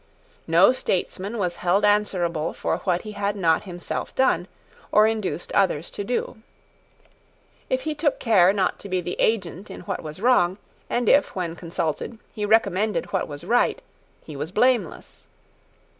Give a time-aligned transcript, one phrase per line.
[0.47, 4.47] No statesman was held answerable for what he had not himself done,
[4.91, 6.37] or induced others to do.
[7.69, 10.57] If he took care not to be the agent in what was wrong,
[10.89, 13.79] and if, when consulted, he recommended what was right,
[14.25, 15.27] he was blameless.